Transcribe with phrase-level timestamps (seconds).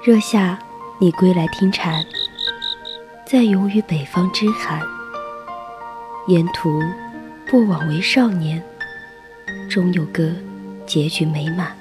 [0.00, 0.56] 若夏，
[1.00, 2.04] 你归来听蝉，
[3.26, 4.80] 在游于北方之寒。
[6.28, 6.80] 沿途
[7.48, 8.62] 不枉为少年，
[9.68, 10.30] 终有个
[10.86, 11.76] 结局美满。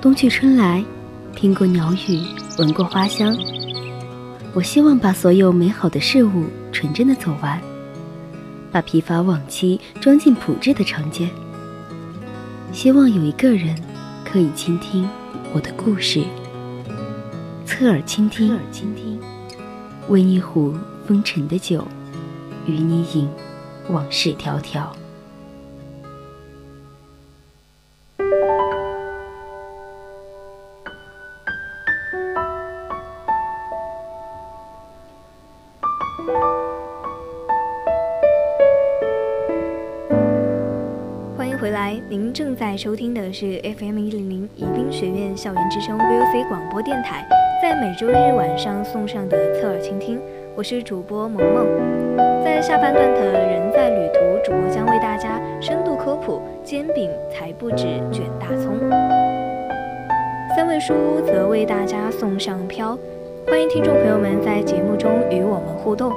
[0.00, 0.84] 冬去春来，
[1.36, 2.20] 听过鸟语，
[2.58, 3.32] 闻过花香。
[4.52, 7.60] 我希望把所有美好的事物纯真的走完，
[8.72, 11.30] 把疲乏往期装进朴质的长街。
[12.72, 13.80] 希望有一个人
[14.24, 15.08] 可以倾听
[15.52, 16.22] 我的故事，
[17.66, 19.20] 侧耳倾听，侧耳倾听。
[20.08, 21.84] 温一壶风尘的酒，
[22.66, 23.28] 与你饮
[23.88, 24.86] 往事迢迢。
[41.60, 47.22] 回来您正在收听的是 FM 一零零宜宾学院校园之声 VOC 广播电台，
[47.60, 50.18] 在每周日晚上送上的侧耳倾听，
[50.56, 51.66] 我是主播萌萌。
[52.42, 58.78] 在下半段的人在旅途，主播将为大家深度科普煎饼才不止卷大葱。
[60.56, 62.98] 三位书屋则为大家送上飘，
[63.46, 66.10] 欢迎听众朋友们在节目中与我们互动。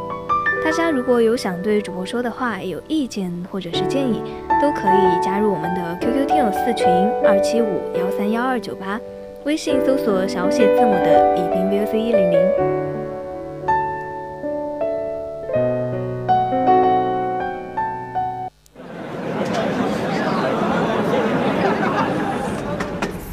[0.63, 4.23] 大家如果有想对主播说的话，有意见或者是建议，
[4.61, 6.87] 都可以加入我们的 QQ 听友四群
[7.23, 8.99] 二七五幺三幺二九八，
[9.43, 12.39] 微信搜索小写字母的宜宾 V C 一零零。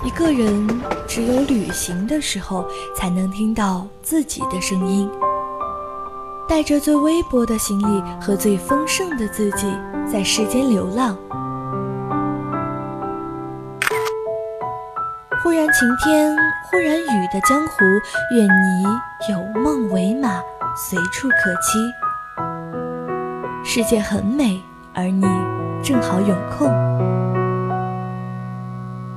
[0.04, 0.68] 一个人
[1.06, 5.08] 只有旅行的时候，才能听到自己的声音。
[6.50, 9.72] 带着最微薄的行李和最丰盛的自己，
[10.04, 11.16] 在世间流浪。
[15.40, 16.36] 忽然晴天，
[16.68, 17.84] 忽然雨的江湖，
[18.34, 18.82] 愿你
[19.32, 20.42] 有梦为马，
[20.74, 21.88] 随处可栖。
[23.64, 24.60] 世界很美，
[24.92, 25.24] 而你
[25.84, 26.66] 正好有空。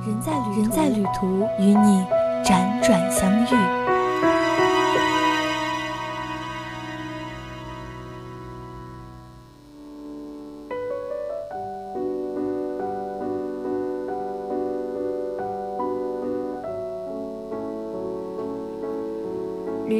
[0.06, 2.06] 人在旅人在旅途，与你
[2.44, 4.03] 辗转相遇。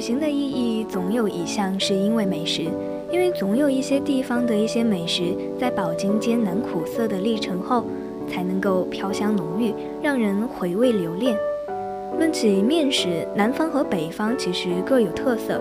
[0.05, 2.65] 行的意义总有一项是因为美食，
[3.11, 7.87] 因为总有一些地方的一些美食，在饱经艰难苦涩的历程后，
[8.29, 9.73] 才能够飘香浓郁，
[10.03, 11.35] 让人回味留恋。
[12.19, 15.59] 论起面食，南方和北方其实各有特色。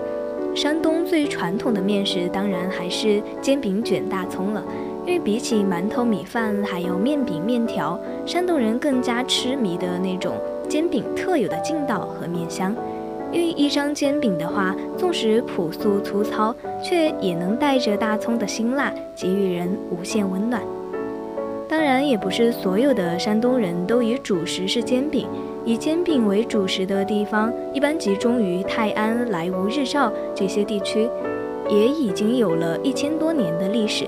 [0.54, 4.62] 山东最传统的面食当然还是煎饼卷大葱了，
[5.06, 10.34] 因为比起馒头、米饭，还有面饼、面条，山东人更加痴迷的那种
[10.68, 12.76] 煎饼特有的劲道和面香。
[13.34, 20.62] 因为一张煎饼的话，纵使朴素粗糙，却也能带着大葱的辛辣，给予人无限温暖。
[21.68, 25.26] 当然，也不是所有的山东人都以主食是煎饼，
[25.64, 31.10] 以煎饼为主食的地方，一般集中于泰安、莱芜、日照这些地区，
[31.68, 34.06] 也已经有了一千多年的历史。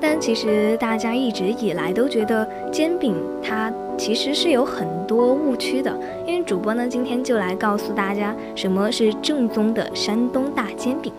[0.00, 11.12] 但其实大家一直以来都觉得煎饼它其实是有很多误区的，因为主播呢今天就来告诉大家什么是正宗的山东大煎饼。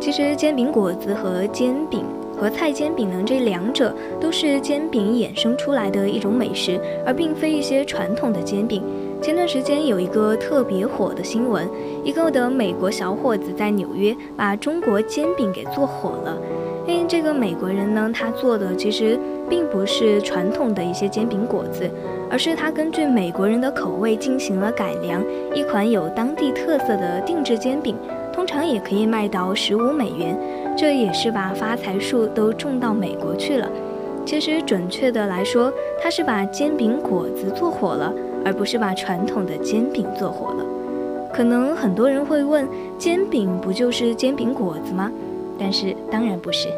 [0.00, 2.04] 其实煎饼果子和煎饼。
[2.42, 6.76] 和菜煎饼呢，这两者都是煎饼衍生出来的一种美食，
[7.06, 8.82] 而并非一些传统的煎饼。
[9.22, 11.68] 前段时间有一个特别火的新闻，
[12.02, 16.36] 一个的美国小伙子在纽约把中国煎饼给做火了。
[16.84, 19.16] 因为这个美国人呢，他做的其实
[19.48, 21.88] 并不是传统的一些煎饼果子，
[22.28, 25.22] 而是他根据美国人的口味进行了改良，
[25.54, 27.94] 一款有当地特色的定制煎饼，
[28.32, 30.36] 通常也可以卖到十五美元。
[30.76, 33.68] 这也是把发财树都种到美国去了。
[34.24, 38.12] 其实准确的来说，他是把煎饼果子做火了，
[38.44, 40.64] 而不是把传统的煎饼做火了。
[41.32, 45.10] 可能很多人会问，煎饼不就是煎饼果子吗？
[45.58, 46.68] 但是当然不是。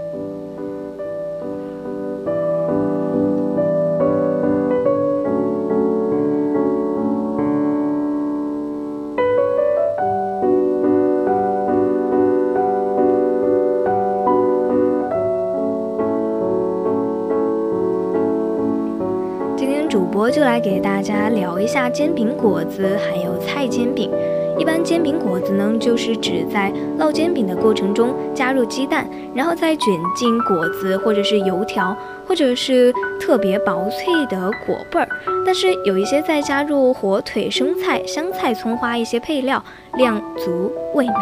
[20.14, 24.08] 播就来给大家聊一下煎饼果子，还有菜煎饼。
[24.56, 31.96] 一般煎饼果子呢，就是指在烙煎饼的过程中加入鸡蛋，然后再卷进果子或者是油条，
[32.28, 35.08] 或者是特别薄脆的果味儿。
[35.44, 39.61] 但是有一些再加入火腿、生菜、香菜、葱花一些配料，
[39.94, 41.14] 量足味美，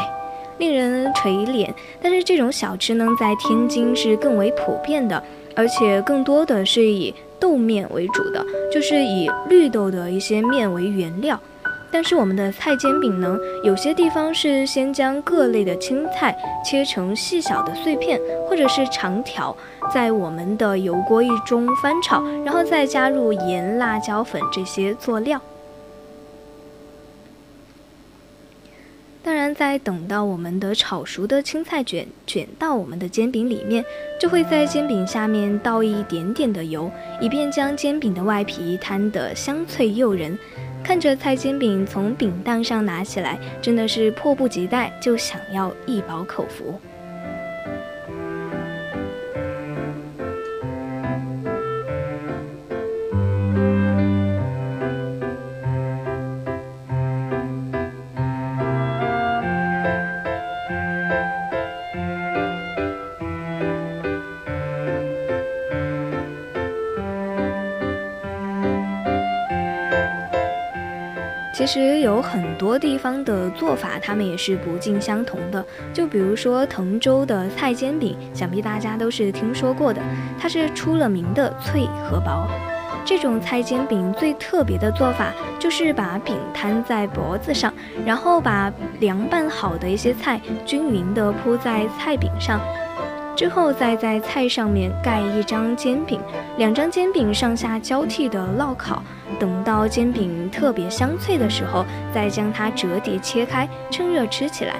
[0.58, 1.66] 令人垂涎。
[2.02, 5.22] 但是这种小吃呢，在天津是更为普遍的，
[5.56, 11.38] 而且更多的是以豆面为主的，就是以绿豆的一些面为原料。
[11.90, 16.34] 但是我们的菜煎饼呢，有些地方是先将各类的青菜
[16.64, 18.18] 切成细小的碎片，
[18.48, 19.54] 或者是长条，
[19.92, 25.38] 在我们的油锅一中翻炒，然后再加入盐、辣椒粉这些佐料。
[29.24, 33.84] 当然，在等到我们的炒熟的青菜卷卷到我们的煎饼里面，
[34.20, 36.90] 就会在煎饼下面倒一点点的油，
[37.20, 40.36] 以便将煎饼的外皮摊得香脆诱人。
[40.82, 46.80] 看着菜煎饼从饼档上拿起来，真的是迫不及待，就想要一饱口福。
[71.62, 75.64] 其实有很多地方的做法，他们也是不尽相同的。
[75.92, 80.02] 就比如说滕州的菜煎饼，想必大家都是听说过的，
[80.40, 82.48] 它是出了名的脆和薄。
[83.04, 87.72] 这种菜煎饼最特别的做法，就是把饼摊在脖子上，
[88.04, 92.60] 然后把凉拌好的一些菜均匀地铺在菜饼上。
[93.34, 96.20] 之后再在菜上面盖一张煎饼，
[96.58, 99.02] 两张煎饼上下交替的烙烤，
[99.38, 101.84] 等到煎饼特别香脆的时候，
[102.14, 104.76] 再将它折叠切开，趁热吃起来。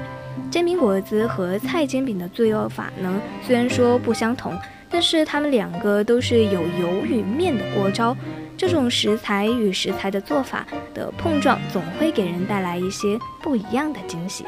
[0.51, 4.57] 煎饼果子和菜煎饼的做法呢，虽然说不相同，
[4.91, 8.17] 但是它们两个都是有油与面的过招。
[8.55, 10.65] 这种食材与食材的做法
[10.95, 14.45] 的碰撞，总会给人带来一些不一样的惊喜。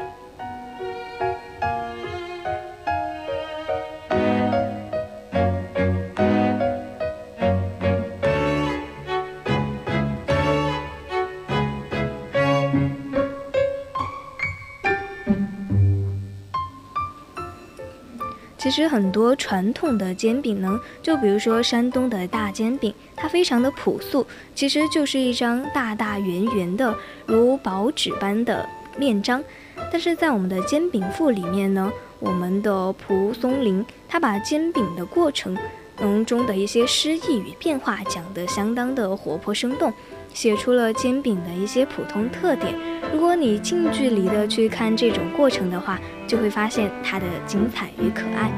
[18.65, 24.25] 其实很多传统的煎饼呢，就比如说山东的大煎饼，它非常的朴素，
[24.55, 26.91] 其实就是一张大大圆圆的
[27.27, 28.67] 如薄纸般的
[28.97, 29.43] 面章。
[29.91, 35.55] 但是在我们的煎饼赋里面呢，我们的蒲松龄他把煎饼的过程
[35.95, 39.93] 当中的一些诗意与变化讲得相当的活泼生动。
[40.35, 42.75] 写出了煎饼的一些普通特点。
[43.13, 45.97] 如果你近距离的去看这种过程的话，
[46.27, 48.51] 就会发现它的精彩与可爱。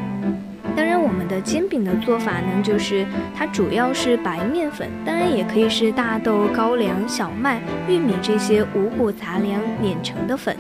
[0.76, 10.58] 当然，我们的煎饼的做法呢，就是它主要是白面粉，当然也可以是大豆、高粱、小麦、玉米这些五谷杂粮碾成的粉，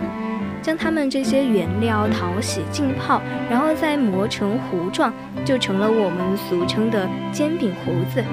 [0.61, 5.11] 将它们这些原料淘洗浸泡，然后再磨成糊状，
[5.43, 8.23] 就成了我们俗称的煎饼糊子。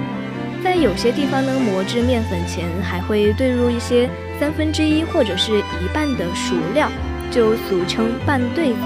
[0.64, 4.08] 在有些地方呢，磨制面粉前还会兑入一些
[4.40, 6.90] 三分之一或者是一半的熟料，
[7.30, 8.78] 就俗称拌对子。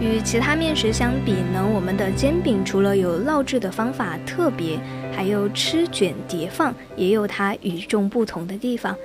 [0.00, 4.78] 与其他面食相比呢，我们的煎饼除了有烙制的方法特别，
[5.12, 8.96] 还有吃卷叠放也有它与众不同的地方。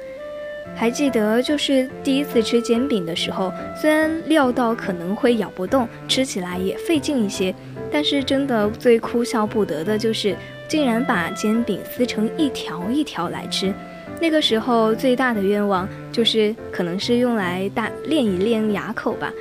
[0.76, 7.54] 还记得，就是第一次吃煎饼的时候，虽然料到可能会咬不动，吃起来也费劲一些，
[7.92, 10.36] 但是真的最哭笑不得的就是，
[10.68, 13.74] 竟然把煎饼撕成一条一条来吃。
[14.20, 19.32] 那个时候最大的愿望就是，可能是用来大练一练牙口吧。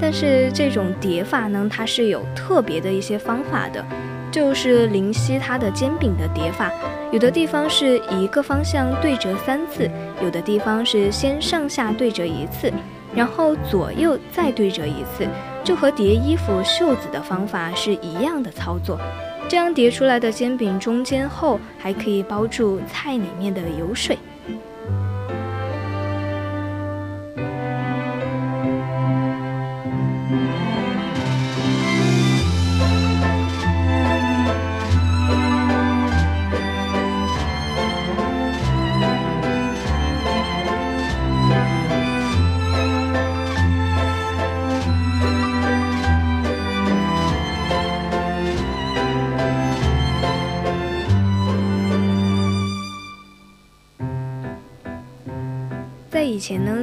[0.00, 3.84] 但是这种叠法呢，它是有特别的一些方法的。
[4.30, 6.70] 就是灵犀它的煎饼的叠法，
[7.10, 9.90] 有的地方是一个方向对折三次，
[10.22, 12.70] 有的地方是先上下对折一次，
[13.14, 15.26] 然后左右再对折一次，
[15.64, 19.00] 就和叠衣服袖子的方法是一样的操作。
[19.48, 24.18] 这样叠出来的煎饼中间厚，还可以包住菜里面的油水。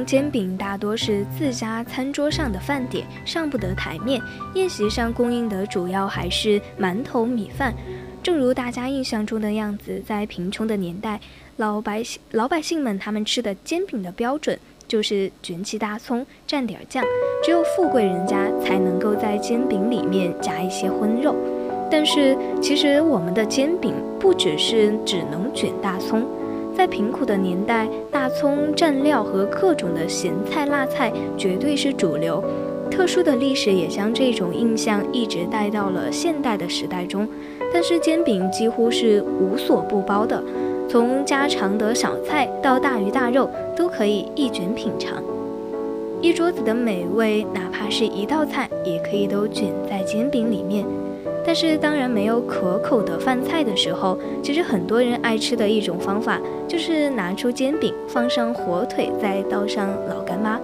[0.06, 4.22] 煎饼大多是自家餐桌上的饭点，上不得台面。
[4.54, 7.74] 宴席上供应的主要还是馒头、米饭。
[8.22, 11.20] 正如大家印象中的样子，在贫穷的年代，
[11.56, 17.04] 老百姓老百姓们他们吃的煎饼的标准就是卷起大葱，蘸点酱。
[17.42, 21.34] 只有富贵人家才能够在煎饼里面加一些荤肉。
[21.90, 26.24] 但是其实我们的煎饼不只是只能卷大葱。
[26.76, 32.44] 在贫苦的年代，大葱蘸料和各种的咸菜、辣菜绝对是主流。
[32.90, 37.26] 特殊的历史也将这种印象一直带到了现代的时代中。
[37.72, 40.42] 但是煎饼几乎是无所不包的，
[40.86, 45.22] 从家常的小菜到大鱼大肉都可以一卷品尝。
[46.20, 50.84] 一桌子的美味，哪怕是一道菜，也可以都卷在煎饼里面。
[51.46, 60.60] 但是当然没有可口的饭菜的时候，其实很多人爱吃的一种方法就是拿出煎饼，放上火腿，再倒上老干妈。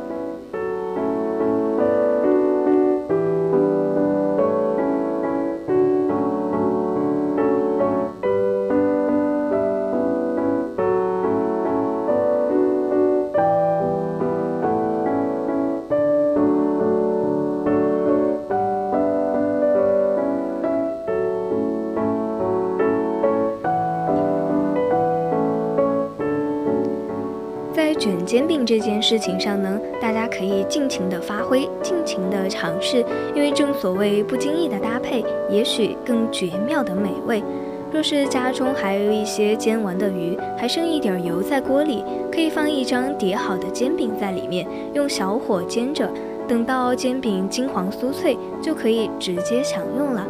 [28.33, 37.45] 煎饼这件事情上呢，大家可以尽情的发挥，尽情的尝试，因为正所谓不经意的搭配，也许更绝妙的美味。
[37.93, 46.11] 若是家中还有一些煎完的鱼，还剩一点油在锅里，可以放一张叠好的煎饼在里面，用小火煎着，
[46.49, 50.27] 等到煎饼金黄酥脆，就可以直接享用了。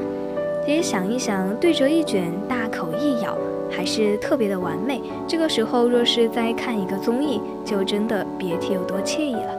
[0.66, 3.36] 也想一想，对折一卷，大口一咬。
[3.74, 5.00] 还是特别的完美。
[5.26, 9.51] 这个时候，若是再看一个综艺，就真的别提有多惬意了。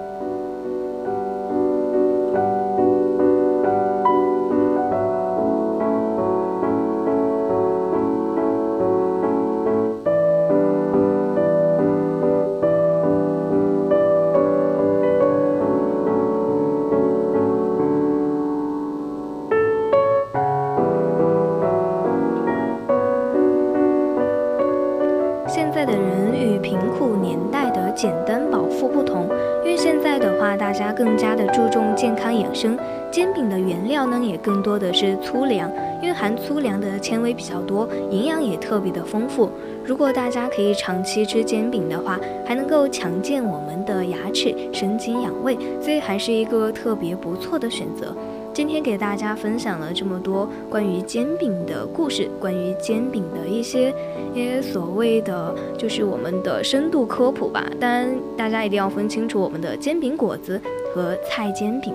[28.03, 29.29] 简单饱腹不同，
[29.63, 32.77] 因为现在的话，大家更加的注重健康养生。
[33.09, 39.49] 煎饼的原料呢，也更多的是粗粮，因为含粗粮的纤维比较多，营养也特别的丰富。
[39.85, 48.13] 如果大家可以长期吃煎饼的话，还能够强健我们的牙齿，生津养胃，所以还是一个特别不错的选择。
[48.53, 53.91] 今天给大家分享了这么多关于煎饼的故事，关于煎饼的一些
[54.35, 57.67] 些所谓的就是我们的深度科普吧。
[57.79, 58.07] 但，
[58.37, 60.61] 大家一定要分清楚我们的煎饼果子
[60.93, 61.91] 和菜煎饼。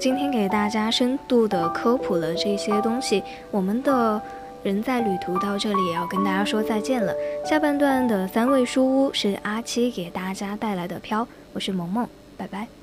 [0.00, 3.22] 今天给大家深度的科普了这些东西。
[3.50, 4.20] 我们的
[4.62, 7.14] 人在旅途到这里也要跟大家说再见了。
[7.44, 12.80] 下半段的三味书屋是阿七给大家带来的飘，我是萌萌，拜拜。